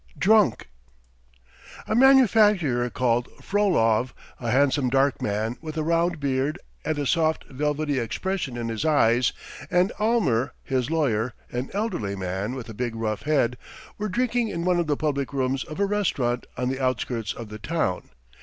DRUNK 0.17 0.67
A 1.87 1.93
MANUFACTURER 1.93 2.89
called 2.89 3.27
Frolov, 3.39 4.15
a 4.39 4.49
handsome 4.49 4.89
dark 4.89 5.21
man 5.21 5.57
with 5.61 5.77
a 5.77 5.83
round 5.83 6.19
beard, 6.19 6.57
and 6.83 6.97
a 6.97 7.05
soft, 7.05 7.43
velvety 7.49 7.99
expression 7.99 8.57
in 8.57 8.69
his 8.69 8.83
eyes, 8.83 9.31
and 9.69 9.91
Almer, 9.99 10.53
his 10.63 10.89
lawyer, 10.89 11.35
an 11.51 11.69
elderly 11.75 12.15
man 12.15 12.55
with 12.55 12.67
a 12.67 12.73
big 12.73 12.95
rough 12.95 13.21
head, 13.21 13.59
were 13.99 14.09
drinking 14.09 14.47
in 14.49 14.65
one 14.65 14.79
of 14.79 14.87
the 14.87 14.97
public 14.97 15.33
rooms 15.33 15.63
of 15.65 15.79
a 15.79 15.85
restaurant 15.85 16.47
on 16.57 16.69
the 16.69 16.81
outskirts 16.83 17.31
of 17.33 17.49
the 17.49 17.59
town. 17.59 18.09